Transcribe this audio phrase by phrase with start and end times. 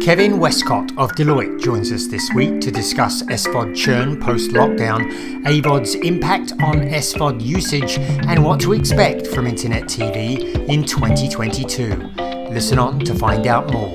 [0.00, 5.02] Kevin Westcott of Deloitte joins us this week to discuss SVOD churn post lockdown,
[5.44, 11.94] AVOD's impact on SVOD usage, and what to expect from Internet TV in 2022.
[12.50, 13.94] Listen on to find out more.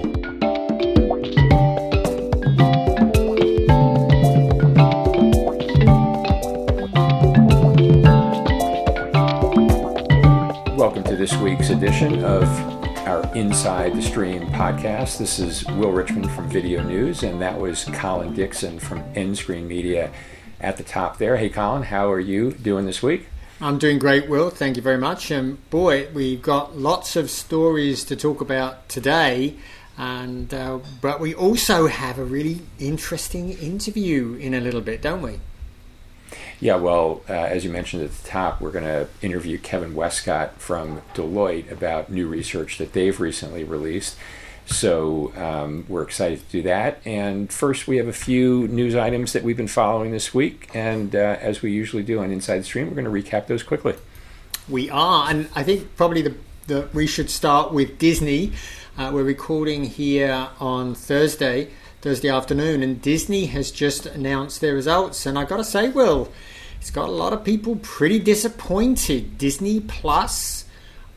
[10.78, 12.44] Welcome to this week's edition of
[13.36, 15.18] Inside the Stream podcast.
[15.18, 20.10] This is Will Richmond from VideoNuze, and that was Colin Dixon from nScreenMedia
[20.62, 21.36] at the top there.
[21.36, 23.28] Hey, Colin, how are you doing this week?
[23.60, 24.50] I'm doing great, Will.
[24.50, 25.32] Thank you very much.
[25.32, 29.58] And boy, we've got lots of stories to talk about today.
[29.98, 35.22] And uh, but we also have a really interesting interview in a little bit, don't
[35.22, 35.42] we?
[36.60, 40.60] Yeah, well, uh, as you mentioned at the top, we're going to interview Kevin Westcott
[40.60, 44.16] from Deloitte about new research that they've recently released.
[44.66, 47.00] So um, we're excited to do that.
[47.06, 50.70] And first, we have a few news items that we've been following this week.
[50.74, 53.94] And uh, as we usually do on Inside Stream, we're going to recap those quickly.
[54.68, 58.54] We are, and I think probably the, the we should start with Disney.
[58.98, 61.70] Uh, we're recording here on Thursday.
[62.06, 65.26] Thursday afternoon, and Disney has just announced their results.
[65.26, 66.32] And I got to say, Will,
[66.80, 69.40] it's got a lot of people pretty disappointed.
[69.40, 70.66] Disney Plus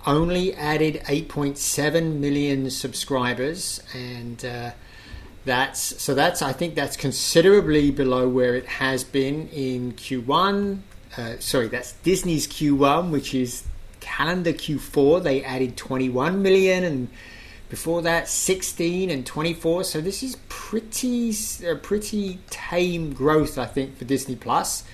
[0.06, 4.70] only added 8.7 million subscribers, and uh,
[5.44, 10.78] that's so that's I think that's considerably below where it has been in Q1.
[11.19, 13.64] Uh, sorry, that's Disney's Q1, which is
[14.00, 15.22] calendar Q4.
[15.22, 17.09] They added 21 million and
[17.69, 19.84] before that, 16 and 24.
[19.84, 21.34] So this is pretty,
[21.83, 24.84] pretty tame growth, I think, for Disney Plus.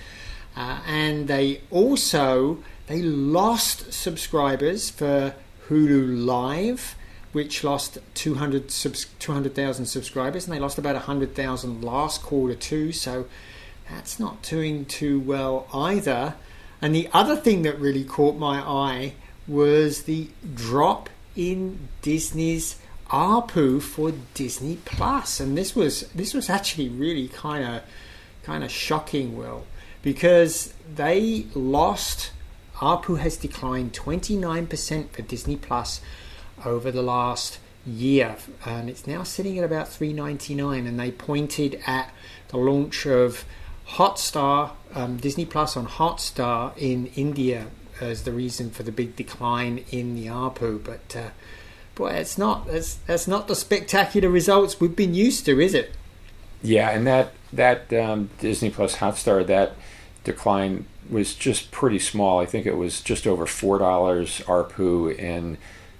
[0.55, 5.33] Uh, and they also they lost subscribers for
[5.67, 6.95] Hulu Live,
[7.33, 12.91] which lost 200 subs- 200,000 subscribers, and they lost about 100,000 last quarter too.
[12.91, 13.25] So
[13.89, 16.35] that's not doing too well either.
[16.81, 19.13] And the other thing that really caught my eye
[19.47, 22.77] was the drop in Disney's
[23.09, 27.83] ARPU for Disney Plus, and this was this was actually really kind of
[28.43, 29.65] kind of shocking, Will,
[30.01, 32.31] because they lost.
[32.77, 36.01] ARPU has declined 29% for Disney Plus
[36.65, 38.35] over the last year,
[38.65, 40.85] and it's now sitting at about 3.99.
[40.85, 42.13] And they pointed at
[42.49, 43.45] the launch of
[43.91, 47.67] Hotstar, um, Disney Plus on Hotstar in India
[48.01, 50.83] as the reason for the big decline in the ARPU.
[50.83, 51.29] But uh,
[51.95, 55.93] boy, it's not that's that's not the spectacular results we've been used to, is it?
[56.61, 59.73] Yeah, and that that um, Disney Plus Hotstar that
[60.23, 62.39] decline was just pretty small.
[62.39, 65.57] I think it was just over four dollars ARPU in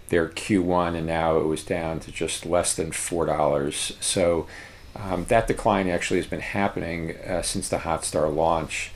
[0.10, 3.94] their Q1, and now it was down to just less than four dollars.
[4.00, 4.48] So
[4.96, 8.92] um, that decline actually has been happening uh, since the Hotstar launch.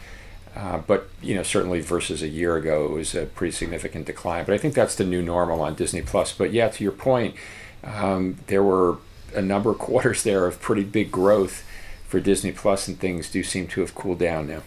[0.60, 4.44] Uh, but you know, certainly versus a year ago, it was a pretty significant decline.
[4.44, 6.34] But I think that's the new normal on Disney Plus.
[6.34, 7.36] But yeah, to your point,
[7.82, 8.98] um, there were
[9.34, 11.66] a number of quarters there of pretty big growth
[12.08, 14.64] for Disney Plus, and things do seem to have cooled down now.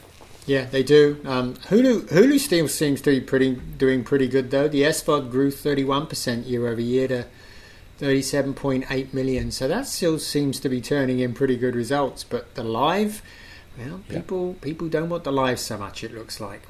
[0.47, 1.21] Yeah, they do.
[1.27, 4.69] Um, Hulu Hulu still seems to be pretty doing pretty good though.
[4.69, 7.27] The SVOD grew thirty one percent year over year to
[7.99, 9.51] thirty seven point eight million.
[9.51, 12.25] So that still seems to be turning in pretty good results.
[12.25, 13.21] But the live
[13.79, 14.65] well, people yeah.
[14.65, 16.05] people don't want the live so much.
[16.05, 16.63] It looks like.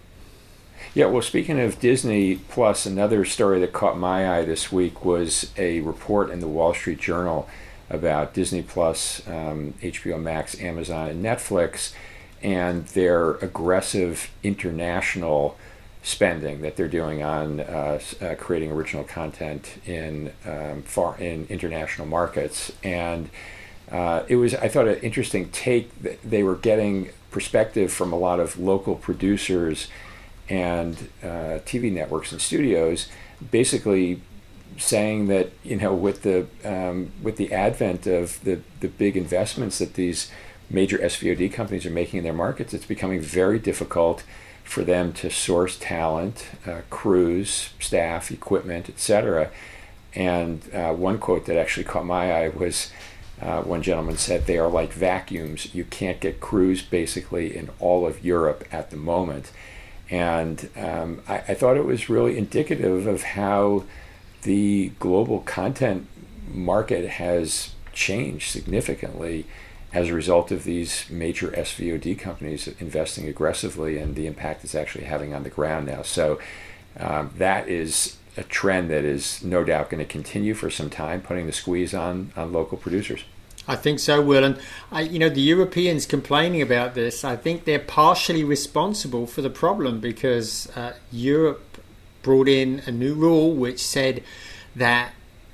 [0.94, 5.50] Yeah, well, speaking of Disney Plus, another story that caught my eye this week was
[5.56, 7.48] a report in the Wall Street Journal
[7.88, 11.92] about Disney Plus, um, HBO Max, Amazon, and Netflix,
[12.42, 15.56] and their aggressive international
[16.02, 22.06] spending that they're doing on uh, uh, creating original content in um, far in international
[22.06, 23.30] markets and
[23.92, 28.16] uh, it was I thought an interesting take that they were getting perspective from a
[28.16, 29.88] lot of local producers
[30.48, 33.08] and uh, TV networks and studios,
[33.50, 34.22] basically
[34.78, 39.78] saying that you know with the um, with the advent of the the big investments
[39.78, 40.30] that these
[40.70, 44.24] major SVOD companies are making in their markets, it's becoming very difficult
[44.64, 49.50] for them to source talent, uh, crews, staff, equipment, etc.
[50.14, 52.90] And uh, one quote that actually caught my eye was
[53.42, 55.74] uh, one gentleman said they are like vacuums.
[55.74, 59.50] You can't get crews basically in all of Europe at the moment.
[60.08, 63.84] And um, I, I, thought it was really indicative of how
[64.42, 66.06] the global content
[66.46, 69.46] market has changed significantly
[69.92, 75.04] as a result of these major SVOD companies investing aggressively and the impact it's actually
[75.04, 76.02] having on the ground now.
[76.02, 76.38] So
[76.98, 81.20] um, that is a trend that is no doubt going to continue for some time,
[81.20, 83.24] putting the squeeze on, on local producers.
[83.66, 84.42] I think so, Will.
[84.42, 84.58] And,
[84.90, 89.50] I, you know, the Europeans complaining about this, I think they're partially responsible for the
[89.50, 91.78] problem because uh, Europe
[92.22, 94.22] brought in a new rule which said
[94.74, 95.12] that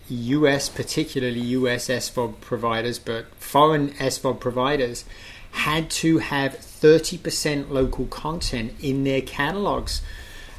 [0.09, 5.05] US, particularly US SVOD providers, but foreign SVOD providers,
[5.51, 10.03] had to have 30% local content in their catalogs.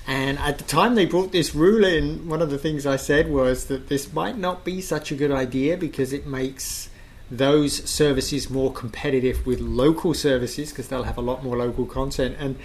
[0.05, 3.29] And at the time they brought this rule in, one of the things I said
[3.29, 6.89] was that this might not be such a good idea because it makes
[7.31, 12.35] those services more competitive with local services because they'll have a lot more local content.
[12.39, 12.57] And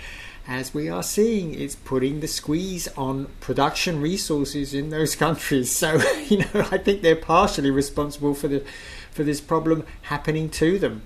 [0.46, 5.70] as we are seeing, it's putting the squeeze on production resources in those countries.
[5.70, 8.64] So, you know, I think they're partially responsible for the
[9.10, 11.02] for this problem happening to them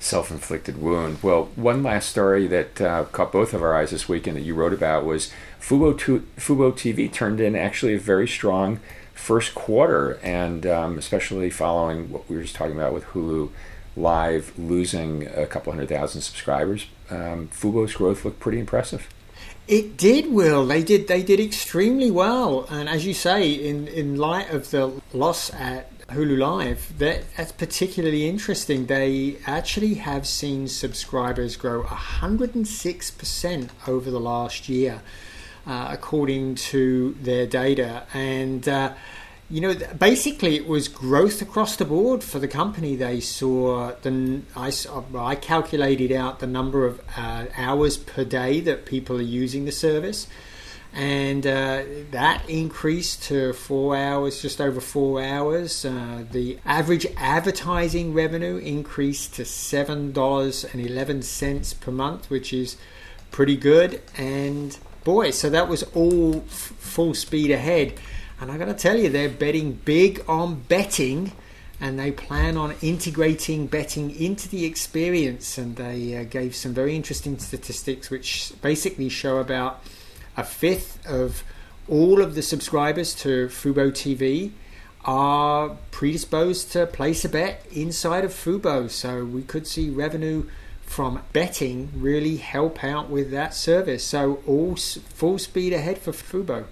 [0.00, 1.18] self-inflicted wound.
[1.22, 4.54] Well, one last story that uh, caught both of our eyes this weekend that you
[4.54, 5.94] wrote about was Fubo,
[6.36, 8.80] Fubo TV turned in actually a very strong
[9.18, 13.50] first quarter, and um, especially following what we were just talking about with Hulu
[13.96, 19.08] Live losing a couple hundred thousand subscribers, um, Fubo's growth looked pretty impressive.
[19.66, 20.64] It did, Will.
[20.64, 21.08] They did.
[21.08, 25.90] They did extremely well, and as you say, in in light of the loss at
[26.08, 28.86] Hulu Live, that, that's particularly interesting.
[28.86, 35.02] They actually have seen subscribers grow 106% over the last year,
[35.66, 38.04] uh, according to their data.
[38.14, 38.94] And, uh,
[39.50, 42.96] you know, basically it was growth across the board for the company.
[42.96, 44.72] They saw the, I,
[45.16, 49.72] I calculated out the number of uh, hours per day that people are using the
[49.72, 50.26] service
[50.94, 55.84] and uh, that increased to four hours, just over four hours.
[55.84, 62.54] Uh, the average advertising revenue increased to seven dollars and eleven cents per month, which
[62.54, 62.76] is
[63.30, 64.00] pretty good.
[64.16, 64.76] And
[65.08, 67.94] boy, so that was all f- full speed ahead.
[68.42, 71.32] And I got to tell you, they're betting big on betting.
[71.80, 75.56] And they plan on integrating betting into the experience.
[75.56, 79.82] And they uh, gave some very interesting statistics, which basically show about
[80.36, 81.42] a fifth of
[81.88, 84.50] all of the subscribers to Fubo TV
[85.06, 88.90] are predisposed to place a bet inside of Fubo.
[88.90, 90.50] So we could see revenue
[90.88, 94.04] from betting really help out with that service.
[94.04, 96.64] So all full speed ahead for Fubo.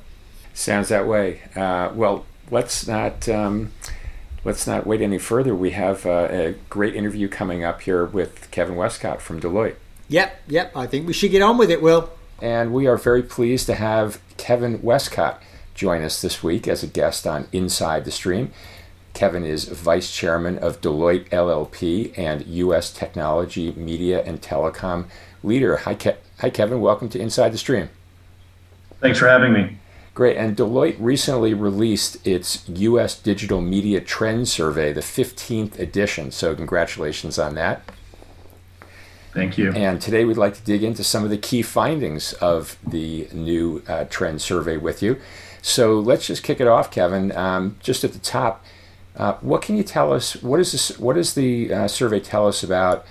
[0.55, 1.43] Sounds that way.
[1.55, 3.73] Uh, well, let's not um,
[4.45, 5.55] let's not wait any further.
[5.55, 9.77] We have uh, a great interview coming up here with Kevin Westcott from Deloitte.
[10.09, 10.73] Yep, yep.
[10.77, 12.11] I think we should get on with it, Will
[12.41, 15.43] and we are very pleased to have Kevin Westcott
[15.75, 18.53] join us this week as a guest on Inside the Stream.
[19.17, 22.93] Kevin is Vice Chairman of Deloitte LLP and U.S.
[22.93, 25.07] Technology, Media, and Telecom
[25.43, 25.79] Leader.
[25.79, 26.83] Hi, Ke- Hi, Kevin.
[26.83, 27.89] Welcome to Inside the Stream.
[29.01, 29.79] Thanks for having me.
[30.13, 30.37] Great.
[30.37, 33.19] And Deloitte recently released its U.S.
[33.19, 36.31] Digital Media Trend Survey, the 15th edition.
[36.31, 37.91] So, congratulations on that.
[39.33, 39.73] Thank you.
[39.73, 43.83] And today we'd like to dig into some of the key findings of the new
[43.89, 45.19] uh, trend survey with you.
[45.63, 47.33] So let's just kick it off, Kevin.
[47.33, 48.65] Um, just at the top,
[49.17, 50.43] uh, what can you tell us?
[50.43, 50.99] What is this?
[50.99, 53.07] What does the uh, survey tell us about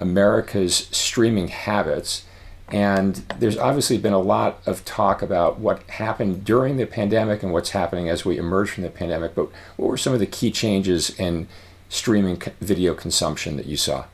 [0.00, 2.24] America's streaming habits?
[2.68, 7.52] And there's obviously been a lot of talk about what happened during the pandemic and
[7.52, 9.34] what's happening as we emerge from the pandemic.
[9.34, 11.48] But what were some of the key changes in
[11.90, 14.06] streaming video consumption that you saw?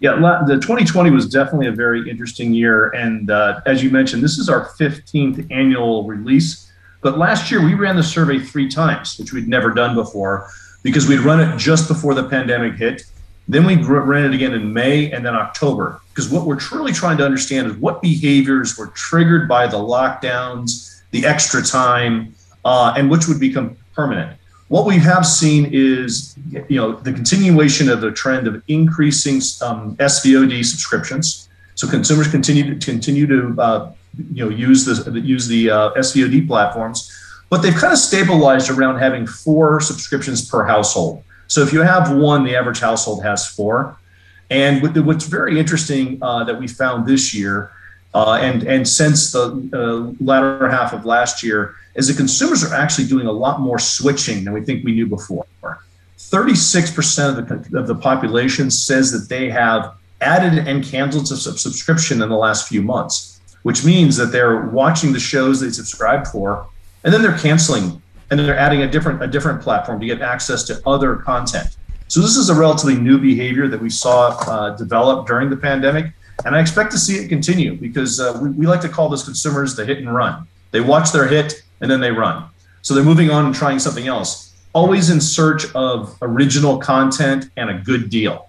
[0.00, 0.16] Yeah,
[0.48, 2.88] the 2020 was definitely a very interesting year.
[2.88, 6.71] And uh, as you mentioned, this is our 15th annual release.
[7.02, 10.48] But last year we ran the survey three times, which we'd never done before
[10.82, 13.02] because we'd run it just before the pandemic hit.
[13.48, 16.00] Then we ran it again in May and then October.
[16.10, 21.02] Because what we're truly trying to understand is what behaviors were triggered by the lockdowns,
[21.10, 24.38] the extra time, uh, and which would become permanent.
[24.68, 26.34] What we have seen is,
[26.68, 31.48] you know, the continuation of the trend of increasing um, SVOD subscriptions.
[31.74, 33.92] So consumers continue to continue to, uh,
[34.32, 37.10] you know, use the use the uh, SVOD platforms,
[37.48, 41.22] but they've kind of stabilized around having four subscriptions per household.
[41.46, 43.96] So if you have one, the average household has four.
[44.50, 47.70] And what's very interesting uh, that we found this year,
[48.12, 52.74] uh, and and since the uh, latter half of last year, is that consumers are
[52.74, 55.46] actually doing a lot more switching than we think we knew before.
[56.18, 62.22] 36% of the, of the population says that they have added and canceled a subscription
[62.22, 63.31] in the last few months,
[63.62, 66.66] which means that they're watching the shows they subscribed for,
[67.04, 70.64] and then they're canceling and they're adding a different a different platform to get access
[70.64, 71.76] to other content.
[72.08, 76.12] So this is a relatively new behavior that we saw uh, develop during the pandemic,
[76.44, 79.24] and I expect to see it continue because uh, we, we like to call those
[79.24, 80.46] consumers the hit and run.
[80.72, 82.44] They watch their hit and then they run.
[82.82, 84.54] So they're moving on and trying something else.
[84.74, 88.48] always in search of original content and a good deal.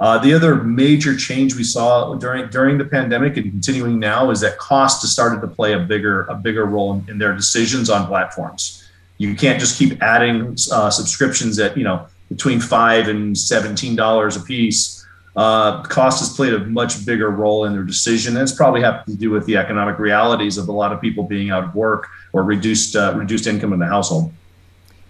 [0.00, 4.40] Uh, the other major change we saw during during the pandemic and continuing now is
[4.40, 7.88] that cost has started to play a bigger a bigger role in, in their decisions
[7.88, 8.88] on platforms.
[9.18, 14.36] You can't just keep adding uh, subscriptions at you know between five and seventeen dollars
[14.36, 15.06] a piece.
[15.36, 19.04] Uh, cost has played a much bigger role in their decision, and it's probably have
[19.04, 22.08] to do with the economic realities of a lot of people being out of work
[22.32, 24.32] or reduced uh, reduced income in the household.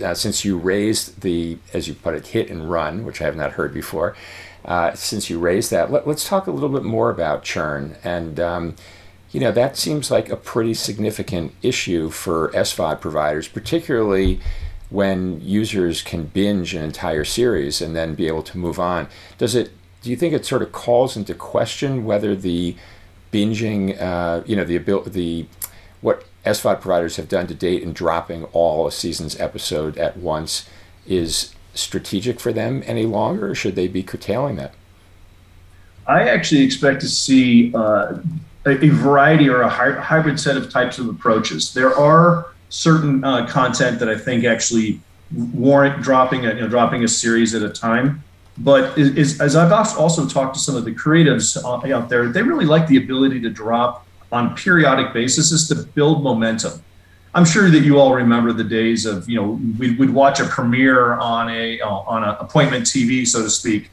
[0.03, 3.37] Uh, since you raised the, as you put it, hit and run, which I have
[3.37, 4.17] not heard before,
[4.65, 7.97] uh, since you raised that, let, us talk a little bit more about churn.
[8.03, 8.77] And, um,
[9.31, 14.41] you know, that seems like a pretty significant issue for SVOD providers, particularly
[14.91, 19.09] when users can binge an entire series and then be able to move on.
[19.39, 19.71] Does it,
[20.03, 22.77] do you think it sort of calls into question whether the
[23.33, 25.47] binging, uh, you know, the ability, the,
[26.01, 30.69] what SVOD providers have done to date in dropping all a season's episode at once
[31.07, 34.75] is strategic for them any longer, or should they be curtailing that?
[36.07, 38.19] I actually expect to see uh,
[38.67, 41.73] a, variety or a hybrid set of types of approaches.
[41.73, 45.01] There are certain uh, content that I think actually
[45.55, 48.23] warrant dropping a, you know, dropping a series at a time.
[48.59, 52.43] But is, as I've also talked to some of the creatives uh, out there, they
[52.43, 54.04] really like the ability to drop
[54.35, 56.83] on periodic basis is to build momentum.
[57.35, 60.45] I'm sure that you all remember the days of you know we'd, we'd watch a
[60.45, 63.91] premiere on a on an appointment TV, so to speak,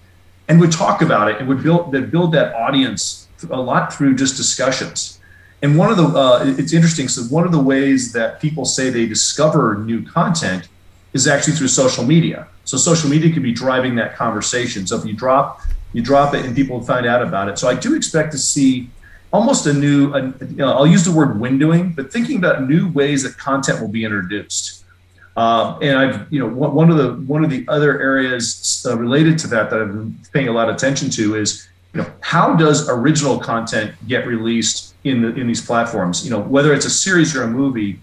[0.47, 4.15] and would talk about it and would build that build that audience a lot through
[4.15, 5.19] just discussions.
[5.63, 7.07] And one of the uh, it's interesting.
[7.07, 10.67] So one of the ways that people say they discover new content
[11.13, 12.47] is actually through social media.
[12.65, 14.87] So social media can be driving that conversation.
[14.87, 15.61] So if you drop
[15.93, 17.59] you drop it and people find out about it.
[17.59, 18.89] So I do expect to see
[19.31, 22.91] almost a new, a, you know, I'll use the word windowing, but thinking about new
[22.91, 24.83] ways that content will be introduced.
[25.37, 29.37] Um, and I've, you know, one of the one of the other areas uh, related
[29.39, 32.53] to that that I've been paying a lot of attention to is, you know, how
[32.53, 36.25] does original content get released in the in these platforms?
[36.25, 38.01] You know, whether it's a series or a movie,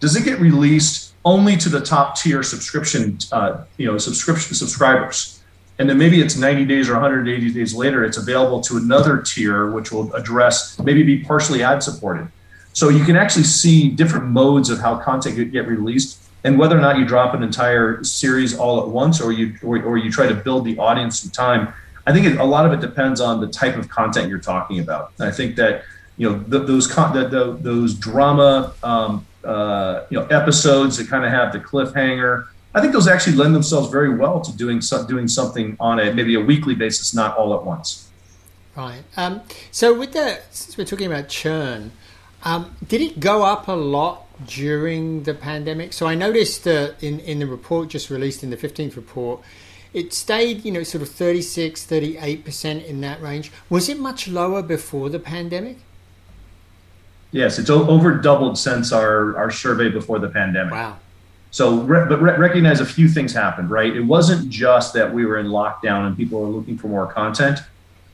[0.00, 5.39] does it get released only to the top tier subscription, uh, you know, subscription subscribers?
[5.80, 9.70] And then maybe it's 90 days or 180 days later it's available to another tier
[9.70, 12.28] which will address maybe be partially ad supported.
[12.74, 16.76] So you can actually see different modes of how content could get released and whether
[16.76, 20.12] or not you drop an entire series all at once or you or, or you
[20.12, 21.72] try to build the audience through time.
[22.06, 24.80] I think it, a lot of it depends on the type of content you're talking
[24.80, 25.12] about.
[25.18, 25.84] And i think that
[26.18, 27.30] you know those con-
[27.62, 32.92] those drama um, uh, you know episodes that kind of have the cliffhanger I think
[32.92, 36.40] those actually lend themselves very well to doing so, doing something on a maybe a
[36.40, 38.08] weekly basis, not all at once.
[38.76, 39.02] Right.
[39.16, 41.90] Um, so with the since we're talking about churn,
[42.44, 45.92] um, did it go up a lot during the pandemic?
[45.92, 49.40] So I noticed uh, in in the report just released in the fifteenth report,
[49.92, 53.50] it stayed you know sort of 36, 38 percent in that range.
[53.68, 55.78] Was it much lower before the pandemic?
[57.32, 60.72] Yes, it's over doubled since our our survey before the pandemic.
[60.72, 60.98] Wow.
[61.52, 63.94] So, but recognize a few things happened, right?
[63.94, 67.58] It wasn't just that we were in lockdown and people were looking for more content.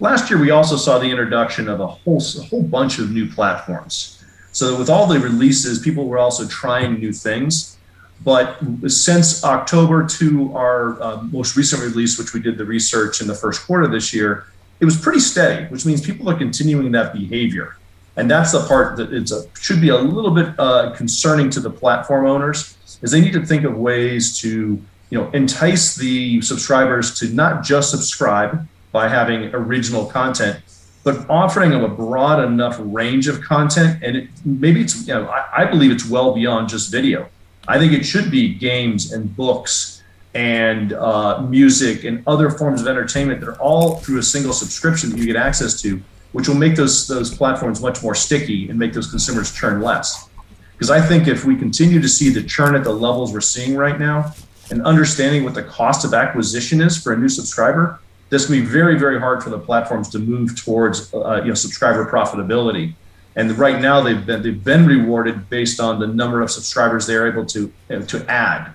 [0.01, 3.31] Last year, we also saw the introduction of a whole a whole bunch of new
[3.31, 4.25] platforms.
[4.53, 7.77] So, with all the releases, people were also trying new things.
[8.25, 13.27] But since October to our uh, most recent release, which we did the research in
[13.27, 14.47] the first quarter this year,
[14.81, 17.77] it was pretty steady, which means people are continuing that behavior.
[18.17, 21.61] And that's the part that it's a, should be a little bit uh, concerning to
[21.61, 26.41] the platform owners is they need to think of ways to you know entice the
[26.43, 30.61] subscribers to not just subscribe by having original content
[31.07, 34.03] but offering them a broad enough range of content.
[34.03, 37.29] And it, maybe it's you know I, I believe it's well beyond just video.
[37.69, 40.03] I think it should be games and books
[40.35, 45.11] and uh, music and other forms of entertainment that are all through a single subscription
[45.11, 48.79] that you get access to which will make those those platforms much more sticky and
[48.79, 50.29] make those consumers churn less
[50.77, 53.77] because I think if we continue to see the churn at the levels we're seeing
[53.77, 54.35] right now
[54.71, 58.65] and understanding what the cost of acquisition is for a new subscriber, this will be
[58.65, 62.95] very, very hard for the platforms to move towards uh, you know subscriber profitability.
[63.37, 67.27] And right now they've been they've been rewarded based on the number of subscribers they're
[67.27, 68.75] able to know, to add.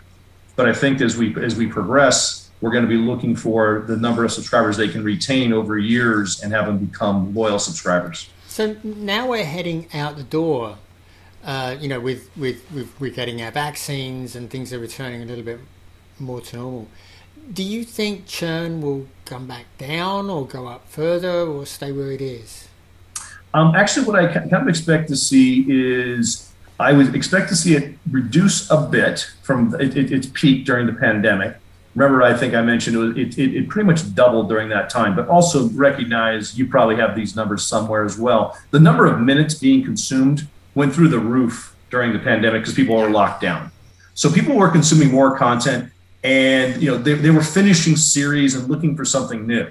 [0.56, 3.98] But I think as we as we progress, we're going to be looking for the
[3.98, 8.30] number of subscribers they can retain over years and have them become loyal subscribers.
[8.48, 10.78] So now we're heading out the door
[11.44, 15.26] uh, you know, with, with, with we're getting our vaccines and things are returning a
[15.26, 15.60] little bit
[16.20, 16.88] more to normal.
[17.52, 22.12] Do you think churn will come back down or go up further or stay where
[22.12, 22.68] it is?
[23.54, 27.76] Um, actually, what I kind of expect to see is I would expect to see
[27.76, 31.58] it reduce a bit from it, it, its peak during the pandemic.
[31.96, 35.28] Remember, I think I mentioned it, it, it pretty much doubled during that time, but
[35.28, 38.58] also recognize you probably have these numbers somewhere as well.
[38.72, 42.96] The number of minutes being consumed went through the roof during the pandemic because people
[42.96, 43.72] were locked down.
[44.14, 45.92] So people were consuming more content
[46.24, 49.70] and you know they, they were finishing series and looking for something new.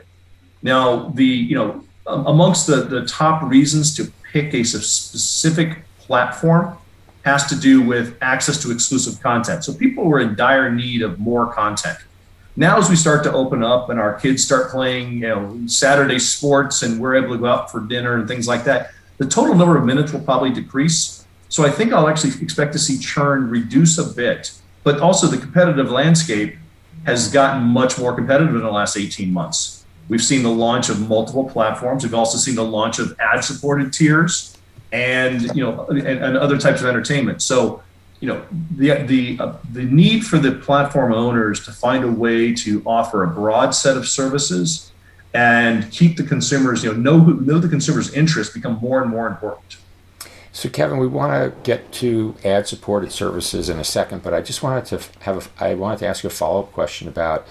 [0.63, 6.77] Now the you know um, amongst the, the top reasons to pick a specific platform
[7.25, 9.65] has to do with access to exclusive content.
[9.65, 11.99] So people were in dire need of more content.
[12.57, 16.19] Now, as we start to open up and our kids start playing, you know, Saturday
[16.19, 19.55] sports and we're able to go out for dinner and things like that, the total
[19.55, 21.27] number of minutes will probably decrease.
[21.51, 24.51] So I think I'll actually expect to see churn reduce a bit,
[24.83, 26.57] but also the competitive landscape
[27.05, 29.85] has gotten much more competitive in the last 18 months.
[30.09, 32.03] We've seen the launch of multiple platforms.
[32.03, 34.57] We've also seen the launch of ad-supported tiers
[34.91, 37.43] and you know and, and other types of entertainment.
[37.43, 37.83] So
[38.21, 38.43] you know
[38.75, 43.23] the the uh, the need for the platform owners to find a way to offer
[43.23, 44.90] a broad set of services
[45.33, 49.11] and keep the consumers you know know who, know the consumers' interests become more and
[49.11, 49.77] more important.
[50.53, 54.65] So, Kevin, we want to get to ad-supported services in a second, but I just
[54.65, 57.47] wanted to have a, I wanted to ask you a follow-up question about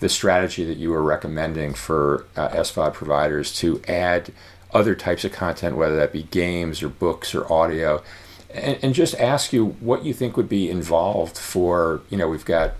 [0.00, 4.32] the strategy that you were recommending for uh, SVOD providers to add
[4.72, 8.02] other types of content, whether that be games or books or audio,
[8.52, 12.44] and, and just ask you what you think would be involved for, you know, we've
[12.44, 12.72] got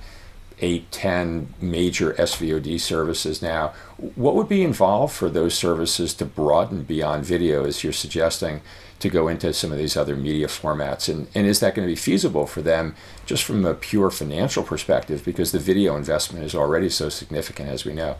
[0.60, 3.72] eight, ten major SVOD services now.
[4.14, 8.60] What would be involved for those services to broaden beyond video, as you're suggesting,
[9.00, 11.08] to go into some of these other media formats?
[11.08, 12.94] And, and is that going to be feasible for them
[13.26, 15.24] just from a pure financial perspective?
[15.24, 18.16] Because the video investment is already so significant, as we know.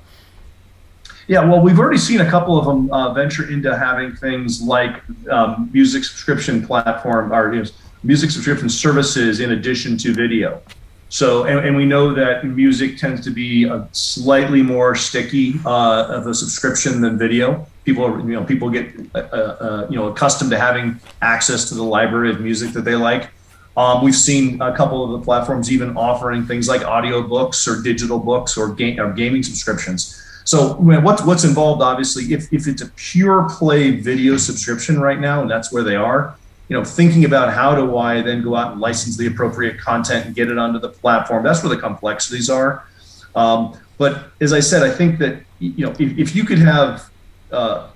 [1.29, 5.01] Yeah, well, we've already seen a couple of them uh, venture into having things like
[5.31, 7.69] um, music subscription platform or you know,
[8.03, 10.61] music subscription services in addition to video.
[11.11, 16.07] So, and, and, we know that music tends to be a slightly more sticky uh,
[16.07, 17.67] of a subscription than video.
[17.85, 21.83] People, you know, people get uh, uh, you know accustomed to having access to the
[21.83, 23.29] library of music that they like.
[23.77, 27.83] Um, we've seen a couple of the platforms even offering things like audio books or
[27.83, 30.17] digital books or, ga- or gaming subscriptions.
[30.45, 31.83] So what's what's involved?
[31.83, 35.97] Obviously, if if it's a pure play video subscription right now, and that's where they
[35.97, 36.37] are,
[36.71, 40.25] you know, thinking about how do I then go out and license the appropriate content
[40.25, 41.43] and get it onto the platform.
[41.43, 42.87] That's where the complexities are.
[43.35, 47.11] Um, but as I said, I think that you know if, if you could have
[47.53, 47.91] uh,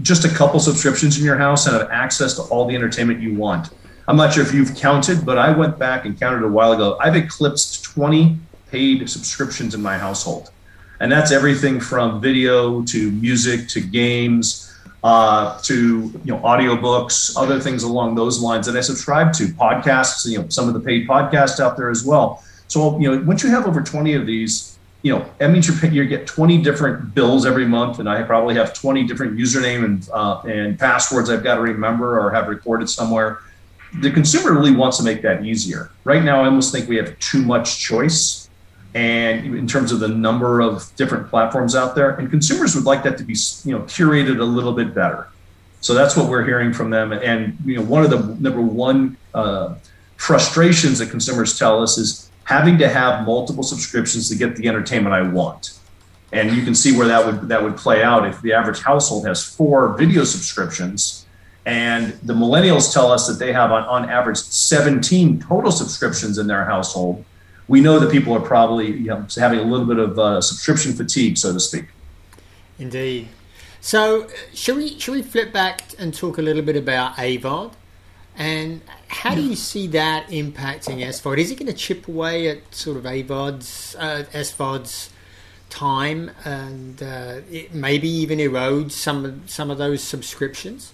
[0.00, 3.34] just a couple subscriptions in your house and have access to all the entertainment you
[3.34, 3.68] want.
[4.08, 6.96] I'm not sure if you've counted, but I went back and counted a while ago.
[6.98, 8.36] I've eclipsed 20
[8.68, 10.50] paid subscriptions in my household
[11.02, 14.71] and that's everything from video to music to games
[15.02, 15.74] uh, to
[16.24, 20.48] you know audiobooks, other things along those lines that I subscribe to, podcasts, you know
[20.48, 22.42] some of the paid podcasts out there as well.
[22.68, 25.92] So you know once you have over 20 of these, you know that means you're,
[25.92, 30.08] you get 20 different bills every month, and I probably have 20 different username and
[30.12, 33.40] uh, and passwords I've got to remember or have recorded somewhere.
[34.00, 35.90] The consumer really wants to make that easier.
[36.04, 38.41] Right now, I almost think we have too much choice
[38.94, 43.02] and in terms of the number of different platforms out there and consumers would like
[43.02, 45.28] that to be you know curated a little bit better.
[45.80, 47.12] So that's what we're hearing from them.
[47.12, 49.76] And you know one of the number one uh,
[50.16, 55.14] frustrations that consumers tell us is having to have multiple subscriptions to get the entertainment
[55.14, 55.78] i want.
[56.32, 59.26] And you can see where that would that would play out if the average household
[59.26, 61.26] has four video subscriptions
[61.64, 66.46] and the millennials tell us that they have on, on average 17 total subscriptions in
[66.46, 67.24] their household
[67.72, 70.92] we know that people are probably you know, having a little bit of uh, subscription
[70.92, 71.86] fatigue, so to speak.
[72.78, 73.28] Indeed.
[73.80, 77.72] So, should we should we flip back and talk a little bit about AVOD?
[78.36, 81.38] And how do you see that impacting SVOD?
[81.38, 85.10] Is it going to chip away at sort of AVOD's, uh, SVOD's
[85.70, 90.92] time and uh, it maybe even erode some of, some of those subscriptions?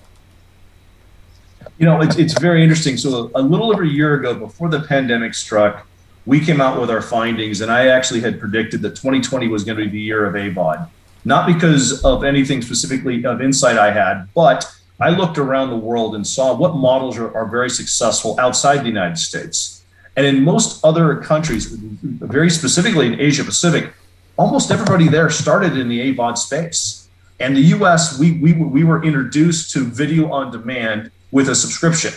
[1.79, 2.97] You know, it's, it's very interesting.
[2.97, 5.88] So, a little over a year ago, before the pandemic struck,
[6.29, 9.79] we came out with our findings, and I actually had predicted that 2020 was going
[9.79, 10.87] to be the year of AVOD.
[11.25, 16.15] Not because of anything specifically of insight I had, but I looked around the world
[16.15, 19.83] and saw what models are, are very successful outside the United States.
[20.19, 23.95] And in most other countries, very specifically in Asia Pacific,
[24.37, 27.09] almost everybody there started in the AVOD space.
[27.41, 32.13] And the US, we, we, we were introduced to video on demand with a subscription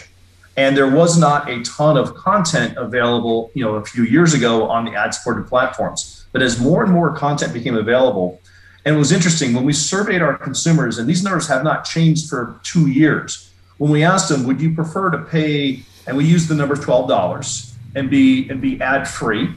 [0.58, 4.68] and there was not a ton of content available you know a few years ago
[4.70, 6.26] on the ad supported platforms.
[6.32, 8.40] But as more and more content became available
[8.86, 12.30] and it was interesting when we surveyed our consumers and these numbers have not changed
[12.30, 16.48] for two years when we asked them would you prefer to pay and we used
[16.48, 19.50] the number twelve dollars and be and be ad free,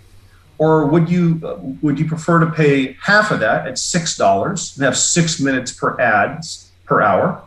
[0.59, 4.85] or would you would you prefer to pay half of that at six dollars and
[4.85, 7.43] have six minutes per ads per hour,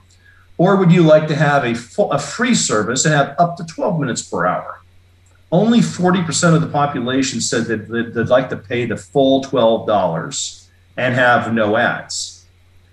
[0.58, 3.66] or would you like to have a full, a free service and have up to
[3.66, 4.82] twelve minutes per hour?
[5.52, 9.88] Only forty percent of the population said that they'd like to pay the full twelve
[9.88, 12.38] dollars and have no ads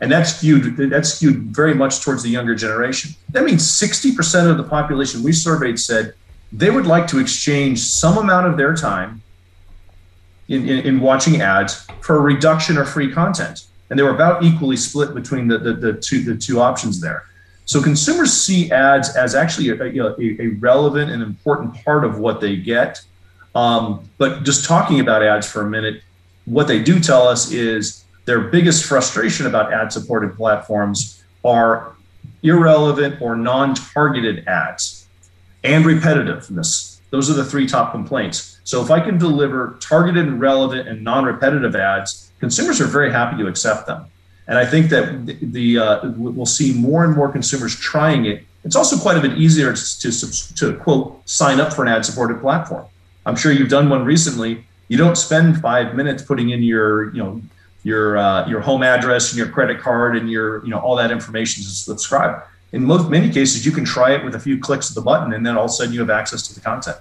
[0.05, 3.12] and that's skewed that's skewed very much towards the younger generation.
[3.31, 6.14] That means 60% of the population we surveyed said
[6.53, 9.22] they would like to exchange some amount of their time
[10.48, 13.66] in, in, in watching ads for a reduction or free content.
[13.88, 17.24] And they were about equally split between the, the, the two the two options there.
[17.66, 22.40] So consumers see ads as actually a, a, a relevant and important part of what
[22.40, 23.03] they get.
[23.55, 26.03] Um, but just talking about ads for a minute,
[26.44, 31.94] what they do tell us is their biggest frustration about ad supported platforms are
[32.42, 35.07] irrelevant or non targeted ads
[35.62, 36.98] and repetitiveness.
[37.11, 38.61] Those are the three top complaints.
[38.64, 43.12] So if I can deliver targeted and relevant and non repetitive ads, consumers are very
[43.12, 44.07] happy to accept them.
[44.46, 48.44] And I think that the, uh, we'll see more and more consumers trying it.
[48.64, 52.04] It's also quite a bit easier to, to, to quote sign up for an ad
[52.04, 52.87] supported platform.
[53.26, 54.64] I'm sure you've done one recently.
[54.88, 57.40] You don't spend five minutes putting in your you know
[57.85, 61.11] your uh, your home address and your credit card and your you know all that
[61.11, 62.42] information to subscribe.
[62.72, 65.33] In most many cases, you can try it with a few clicks of the button,
[65.33, 66.96] and then all of a sudden you have access to the content.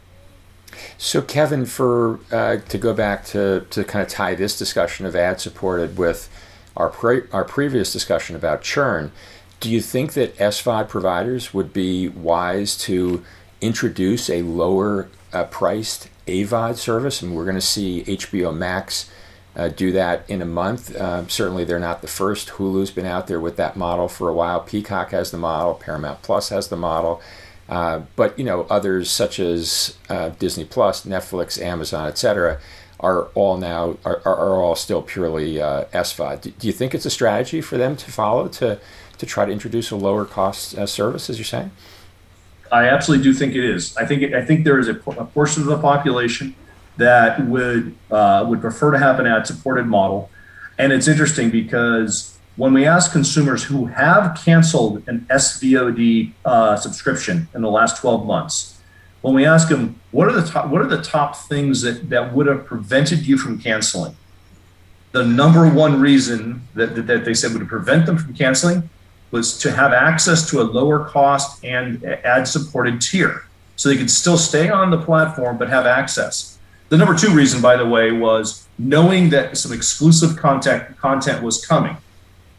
[0.97, 5.15] So, Kevin, for uh, to go back to to kind of tie this discussion of
[5.15, 6.29] ad supported with
[6.75, 9.11] our pre- our previous discussion about churn,
[9.59, 13.23] do you think that SVOD providers would be wise to
[13.61, 17.21] introduce a lower uh, priced AVOD service?
[17.21, 19.09] And we're going to see HBO Max
[19.55, 20.95] uh, do that in a month.
[20.95, 22.49] Uh, certainly, they're not the first.
[22.49, 24.59] Hulu's been out there with that model for a while.
[24.59, 25.75] Peacock has the model.
[25.75, 27.21] Paramount Plus has the model.
[27.69, 32.59] Uh, but you know, others such as uh, Disney Plus, Netflix, Amazon, etc.,
[33.03, 36.41] are all now are, are all still purely uh, SVOD.
[36.41, 38.79] Do, do, you think it's a strategy for them to follow to
[39.17, 41.71] to try to introduce a lower cost uh, service, as you're saying?
[42.71, 43.95] I absolutely do think it is.
[43.97, 46.55] I think I think there is a, a portion of the population
[46.97, 50.29] that would uh, would prefer to have an ad supported model.
[50.79, 57.47] And it's interesting because when we ask consumers who have canceled an SVOD uh, subscription
[57.53, 58.72] in the last 12 months,
[59.23, 62.33] when we ask them what are the top what are the top things that that
[62.33, 64.15] would have prevented you from canceling,
[65.11, 68.87] the number one reason that, that, that they said would prevent them from canceling
[69.31, 74.11] was to have access to a lower cost and ad supported tier so they could
[74.11, 76.53] still stay on the platform but have access
[76.93, 81.65] the number two reason, by the way, was knowing that some exclusive content content was
[81.65, 81.97] coming.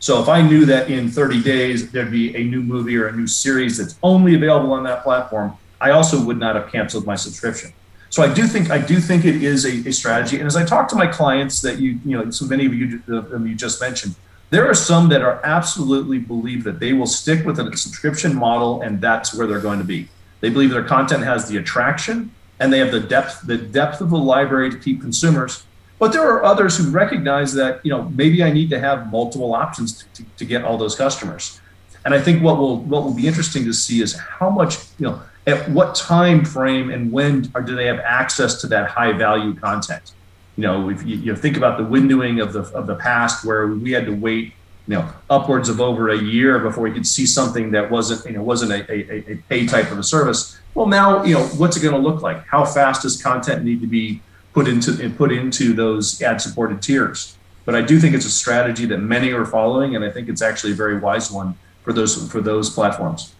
[0.00, 3.12] So if I knew that in 30 days there'd be a new movie or a
[3.12, 7.16] new series that's only available on that platform, I also would not have canceled my
[7.16, 7.72] subscription.
[8.14, 10.38] So I do think I do think it is a, a strategy.
[10.38, 12.98] And as I talk to my clients that you you know so many of you
[13.06, 14.14] them you just mentioned,
[14.50, 18.82] there are some that are absolutely believe that they will stick with a subscription model
[18.82, 20.08] and that's where they're going to be.
[20.40, 24.10] They believe their content has the attraction and they have the depth the depth of
[24.10, 25.64] the library to keep consumers.
[25.98, 29.54] But there are others who recognize that you know maybe I need to have multiple
[29.54, 31.60] options to, to, to get all those customers.
[32.04, 35.06] And I think what will what will be interesting to see is how much you
[35.06, 39.54] know at what time frame and when do they have access to that high value
[39.54, 40.12] content.
[40.56, 43.66] You know, if you, you think about the windowing of the of the past where
[43.66, 44.52] we had to wait
[44.86, 48.32] you know upwards of over a year before we could see something that wasn't you
[48.32, 50.58] know wasn't a, a, a pay type of a service.
[50.74, 52.46] Well now you know what's it going to look like?
[52.46, 57.36] How fast does content need to be put into put into those ad supported tiers?
[57.64, 60.42] But i do think it's a strategy that many are following and i think it's
[60.42, 63.34] actually a very wise one for those for those platforms.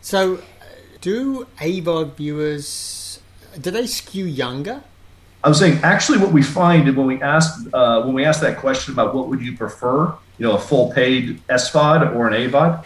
[0.00, 0.42] So
[1.04, 3.20] do avod viewers
[3.60, 4.82] do they skew younger
[5.44, 8.56] I was saying, actually, what we find when we ask uh, when we ask that
[8.56, 10.06] question about what would you prefer,
[10.38, 12.82] you know, a full paid SVOD or an AVOD,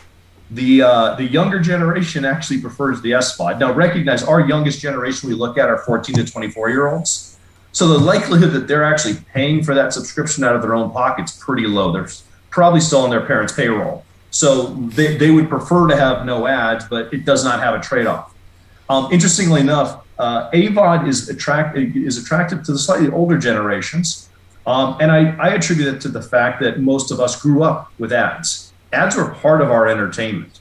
[0.51, 3.61] the uh, the younger generation actually prefers the SVOD.
[3.61, 7.39] Now, recognize our youngest generation we look at are 14 to 24 year olds,
[7.71, 11.39] so the likelihood that they're actually paying for that subscription out of their own pocket's
[11.39, 11.93] pretty low.
[11.93, 12.09] They're
[12.51, 16.85] probably still on their parents' payroll, so they, they would prefer to have no ads,
[16.85, 18.35] but it does not have a trade off.
[18.89, 24.29] Um, interestingly enough, uh, AVOD is attract is attractive to the slightly older generations,
[24.67, 27.93] um, and I, I attribute it to the fact that most of us grew up
[27.99, 28.73] with ads.
[28.93, 30.61] Ads were part of our entertainment,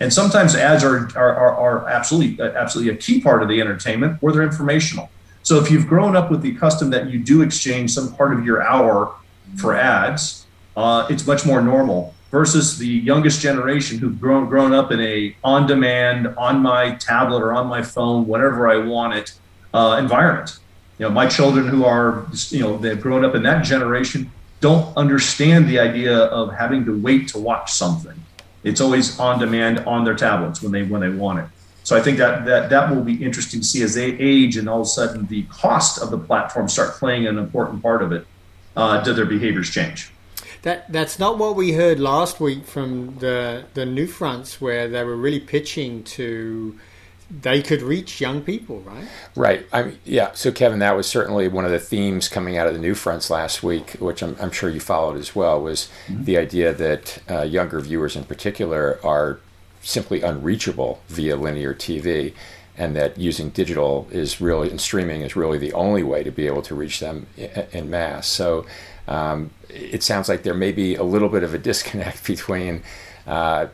[0.00, 4.18] and sometimes ads are are, are, are absolutely absolutely a key part of the entertainment,
[4.22, 5.08] or they're informational.
[5.42, 8.44] So if you've grown up with the custom that you do exchange some part of
[8.44, 9.14] your hour
[9.56, 10.44] for ads,
[10.76, 15.36] uh, it's much more normal versus the youngest generation who've grown grown up in a
[15.44, 19.32] on demand, on my tablet or on my phone, whatever I want it
[19.72, 20.58] uh, environment.
[20.98, 24.96] You know, my children who are you know they've grown up in that generation don't
[24.96, 28.18] understand the idea of having to wait to watch something.
[28.64, 31.46] It's always on demand on their tablets when they when they want it.
[31.84, 34.68] So I think that that that will be interesting to see as they age and
[34.68, 38.12] all of a sudden the cost of the platform start playing an important part of
[38.12, 38.26] it.
[38.74, 40.10] Uh, do their behaviors change?
[40.66, 45.04] That that's not what we heard last week from the the new fronts, where they
[45.04, 46.76] were really pitching to
[47.30, 49.06] they could reach young people, right?
[49.36, 49.66] Right.
[49.72, 50.32] I mean, yeah.
[50.32, 53.30] So, Kevin, that was certainly one of the themes coming out of the new fronts
[53.30, 56.24] last week, which I'm, I'm sure you followed as well, was mm-hmm.
[56.24, 59.38] the idea that uh, younger viewers in particular are
[59.82, 62.32] simply unreachable via linear TV,
[62.76, 66.48] and that using digital is really and streaming is really the only way to be
[66.48, 68.26] able to reach them in, in mass.
[68.26, 68.66] So,
[69.08, 72.82] um, it sounds like there may be a little bit of a disconnect between.
[73.26, 73.66] Uh,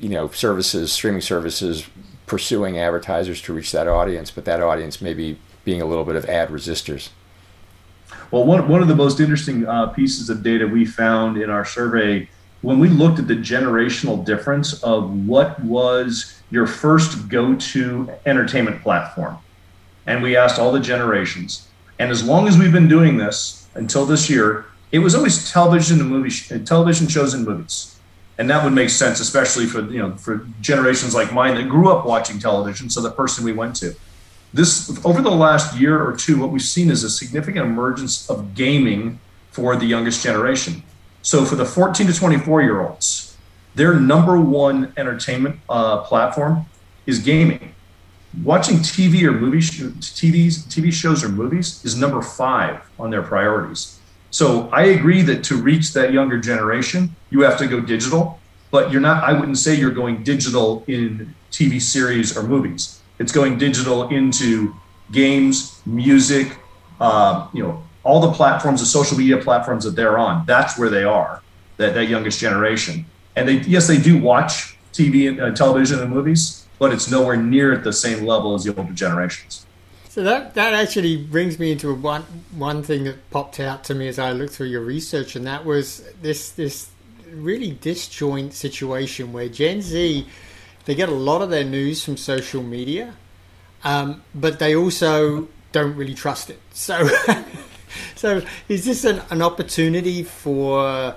[0.00, 1.88] you know, services, streaming services
[2.26, 6.24] pursuing advertisers to reach that audience, but that audience maybe being a little bit of
[6.26, 7.08] ad resistors.
[8.30, 11.64] Well, one, one of the most interesting uh, pieces of data we found in our
[11.64, 12.28] survey
[12.60, 18.82] when we looked at the generational difference of what was your first go to entertainment
[18.82, 19.38] platform.
[20.06, 21.68] And we asked all the generations.
[21.98, 26.00] And as long as we've been doing this until this year, it was always television
[26.00, 26.30] and movie,
[26.64, 27.98] television shows and movies
[28.38, 31.90] and that would make sense, especially for you know for generations like mine that grew
[31.90, 32.88] up watching television.
[32.88, 33.94] So the person we went to,
[34.54, 38.54] this over the last year or two, what we've seen is a significant emergence of
[38.54, 39.18] gaming
[39.50, 40.84] for the youngest generation.
[41.22, 43.36] So for the 14 to 24 year olds,
[43.74, 46.66] their number one entertainment uh, platform
[47.06, 47.74] is gaming.
[48.44, 53.22] Watching TV or movie sh- TVs, TV shows or movies is number five on their
[53.22, 53.97] priorities.
[54.30, 58.38] So I agree that to reach that younger generation, you have to go digital,
[58.70, 63.00] but you're not, I wouldn't say you're going digital in TV series or movies.
[63.18, 64.74] It's going digital into
[65.10, 66.58] games, music,
[67.00, 70.44] uh, you know, all the platforms, the social media platforms that they're on.
[70.46, 71.42] That's where they are,
[71.78, 73.06] that, that youngest generation.
[73.34, 77.36] And they, yes, they do watch TV and uh, television and movies, but it's nowhere
[77.36, 79.66] near at the same level as the older generations.
[80.08, 84.08] So that that actually brings me into one one thing that popped out to me
[84.08, 86.88] as I looked through your research, and that was this this
[87.30, 90.26] really disjoint situation where Gen Z
[90.86, 93.14] they get a lot of their news from social media,
[93.84, 96.60] um, but they also don't really trust it.
[96.72, 97.06] So.
[98.16, 101.16] so is this an, an opportunity for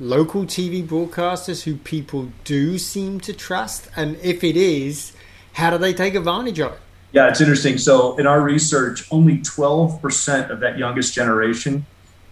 [0.00, 3.88] local TV broadcasters who people do seem to trust?
[3.94, 5.12] And if it is,
[5.52, 6.80] how do they take advantage of it?
[7.12, 7.76] Yeah, it's interesting.
[7.76, 11.84] So in our research, only 12% of that youngest generation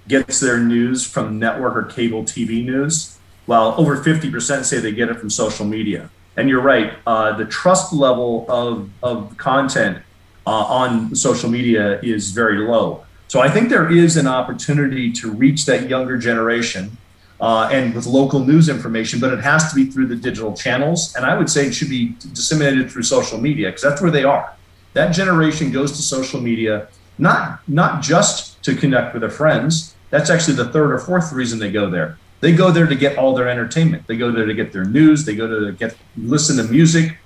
[0.08, 5.10] gets their news from network or cable TV news, while over 50% say they get
[5.10, 6.08] it from social media.
[6.36, 9.98] And you're right, uh, the trust level of, of content
[10.46, 13.04] uh, on social media is very low.
[13.28, 16.96] So I think there is an opportunity to reach that younger generation
[17.38, 21.14] uh, and with local news information, but it has to be through the digital channels.
[21.14, 24.24] And I would say it should be disseminated through social media because that's where they
[24.24, 24.54] are
[24.94, 29.94] that generation goes to social media not not just to connect with their friends.
[30.10, 32.18] That's actually the third or fourth reason they go there.
[32.40, 34.06] They go there to get all their entertainment.
[34.06, 35.24] They go there to get their news.
[35.24, 37.18] They go to get listen to music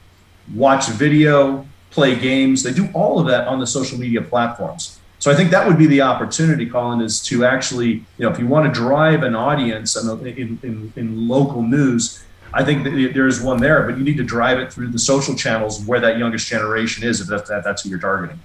[0.54, 2.62] watch video play games.
[2.62, 5.00] They do all of that on the social media platforms.
[5.20, 8.38] So i think that would be the opportunity colin is to actually you know if
[8.38, 12.22] you want to drive an audience in, in, in local news
[12.54, 15.34] I think there is one there, but you need to drive it through the social
[15.34, 18.40] channels where that youngest generation is, if that's, that's who you're targeting.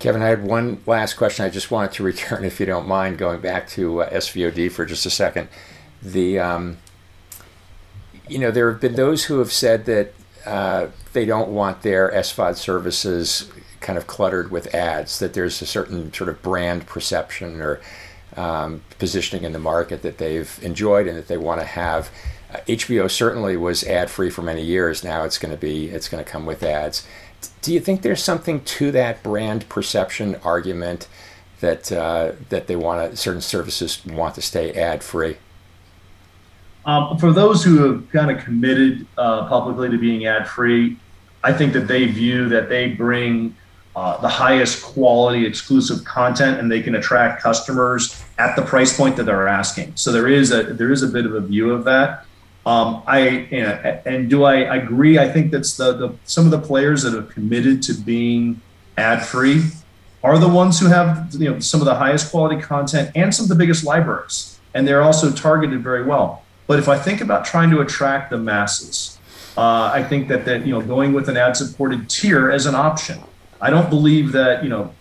[0.00, 1.44] Kevin, I had one last question.
[1.44, 4.84] I just wanted to return, if you don't mind, going back to uh, SVOD for
[4.84, 5.48] just a second.
[6.02, 6.78] The, um,
[8.28, 12.10] you know, there have been those who have said that uh, they don't want their
[12.10, 15.20] SVOD services kind of cluttered with ads.
[15.20, 17.80] That there's a certain sort of brand perception or
[18.36, 22.10] um, positioning in the market that they've enjoyed and that they want to have.
[22.50, 25.04] Uh, HBO certainly was ad free for many years.
[25.04, 27.06] Now it's going to be it's going to come with ads.
[27.62, 31.08] Do you think there's something to that brand perception argument
[31.60, 35.36] that uh, that they want to certain services want to stay ad free?
[36.86, 40.96] Um, for those who have kind of committed uh, publicly to being ad free,
[41.44, 43.54] I think that they view that they bring
[43.94, 49.16] uh, the highest quality exclusive content and they can attract customers at the price point
[49.16, 49.92] that they're asking.
[49.96, 52.24] So there is a there is a bit of a view of that.
[52.68, 53.18] Um, I
[54.04, 55.18] and do I agree?
[55.18, 58.60] I think that's the, the some of the players that have committed to being
[58.98, 59.62] ad free
[60.22, 63.44] are the ones who have you know some of the highest quality content and some
[63.44, 66.44] of the biggest libraries, and they're also targeted very well.
[66.66, 69.18] But if I think about trying to attract the masses,
[69.56, 73.18] uh, I think that that you know going with an ad-supported tier as an option.
[73.62, 74.94] I don't believe that you know.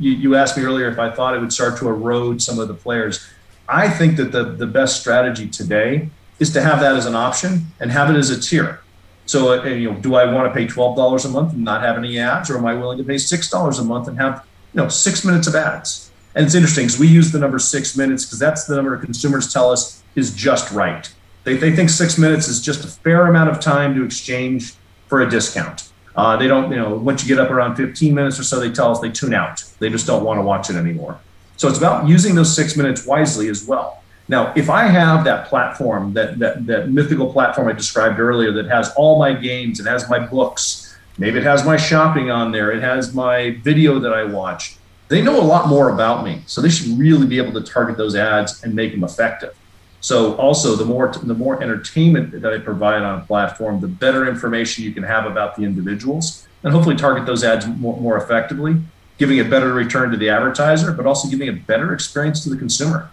[0.00, 2.66] You, you asked me earlier if I thought it would start to erode some of
[2.66, 3.24] the players.
[3.68, 7.66] I think that the the best strategy today is to have that as an option
[7.80, 8.80] and have it as a tier.
[9.26, 11.82] So, uh, you know, do I want to pay twelve dollars a month and not
[11.82, 14.44] have any ads, or am I willing to pay six dollars a month and have
[14.74, 16.10] you know six minutes of ads?
[16.34, 19.52] And it's interesting because we use the number six minutes because that's the number consumers
[19.52, 21.12] tell us is just right.
[21.44, 24.74] They, they think six minutes is just a fair amount of time to exchange
[25.06, 25.90] for a discount.
[26.16, 28.70] Uh, they don't, you know, once you get up around 15 minutes or so, they
[28.70, 29.62] tell us they tune out.
[29.78, 31.20] They just don't want to watch it anymore.
[31.56, 34.02] So it's about using those six minutes wisely as well.
[34.28, 38.66] Now, if I have that platform, that, that, that mythical platform I described earlier that
[38.66, 42.72] has all my games, it has my books, maybe it has my shopping on there,
[42.72, 44.76] it has my video that I watch,
[45.08, 46.42] they know a lot more about me.
[46.46, 49.54] So they should really be able to target those ads and make them effective.
[50.00, 54.28] So also the more the more entertainment that I provide on a platform, the better
[54.28, 58.76] information you can have about the individuals, and hopefully target those ads more, more effectively,
[59.16, 62.56] giving a better return to the advertiser, but also giving a better experience to the
[62.56, 63.10] consumer.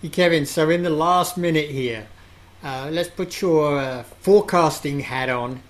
[0.00, 2.06] Hey Kevin, so in the last minute here,
[2.62, 5.60] uh, let's put your uh, forecasting hat on.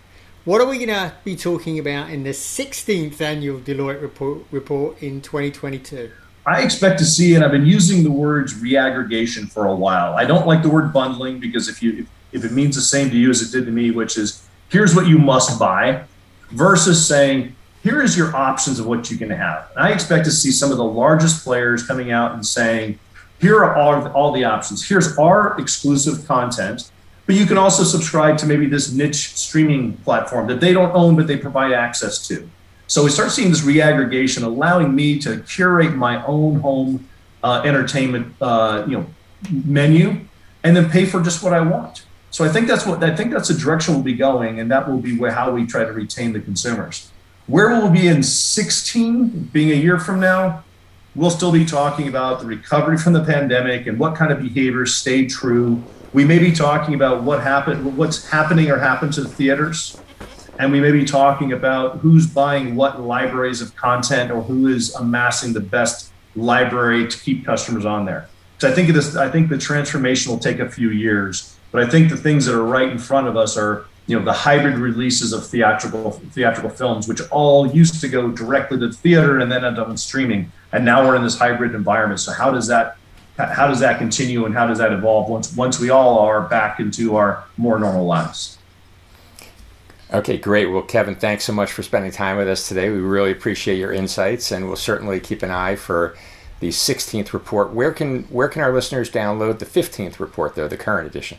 [0.45, 5.03] What are we going to be talking about in the 16th annual Deloitte report, report
[5.03, 6.11] in 2022?
[6.45, 10.13] I expect to see, and I've been using the words reaggregation for a while.
[10.13, 13.09] I don't like the word bundling because if you if, if it means the same
[13.09, 16.05] to you as it did to me, which is here's what you must buy,
[16.51, 19.71] versus saying here is your options of what you can have.
[19.75, 22.99] And I expect to see some of the largest players coming out and saying
[23.41, 24.89] here are all, all the options.
[24.89, 26.91] Here's our exclusive content,
[27.27, 31.17] but you can also subscribe to maybe this niche streaming platform that they don't own,
[31.17, 32.49] but they provide access to.
[32.87, 37.07] So we start seeing this reaggregation, allowing me to curate my own home
[37.45, 39.07] uh, entertainment, uh, you know,
[39.65, 40.21] menu,
[40.65, 42.05] and then pay for just what I want.
[42.31, 44.89] So I think that's what I think that's the direction we'll be going, and that
[44.89, 47.11] will be how we try to retain the consumers.
[47.47, 50.65] Where will we be in 16, being a year from now?
[51.15, 54.95] We'll still be talking about the recovery from the pandemic and what kind of behaviors
[54.95, 55.83] stayed true.
[56.13, 60.01] We may be talking about what happened, what's happening or happened to the theaters.
[60.59, 64.95] And we may be talking about who's buying what libraries of content or who is
[64.95, 68.29] amassing the best library to keep customers on there.
[68.59, 71.89] So I think this, I think the transformation will take a few years, but I
[71.89, 74.79] think the things that are right in front of us are you know the hybrid
[74.79, 79.53] releases of theatrical theatrical films, which all used to go directly to the theater and
[79.53, 82.21] then end up in streaming, and now we're in this hybrid environment.
[82.21, 82.97] So how does that
[83.37, 86.81] how does that continue and how does that evolve once once we all are back
[86.81, 88.59] into our more normal lives?
[90.13, 90.67] Okay, great.
[90.67, 92.89] Well, Kevin, thanks so much for spending time with us today.
[92.89, 96.17] We really appreciate your insights, and we'll certainly keep an eye for
[96.61, 97.73] the 16th report.
[97.73, 101.39] Where can where can our listeners download the 15th report, though, the current edition?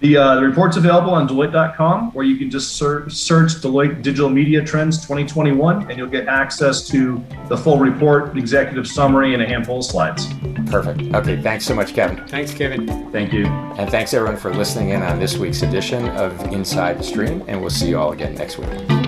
[0.00, 4.28] The, uh, the report's available on Deloitte.com, where you can just search, search Deloitte Digital
[4.28, 9.46] Media Trends 2021, and you'll get access to the full report, executive summary, and a
[9.46, 10.26] handful of slides.
[10.66, 11.14] Perfect.
[11.14, 12.26] Okay, thanks so much, Kevin.
[12.28, 13.10] Thanks, Kevin.
[13.10, 13.46] Thank you.
[13.46, 17.58] And thanks, everyone, for listening in on this week's edition of Inside the Stream, and
[17.60, 19.05] we'll see you all again next week.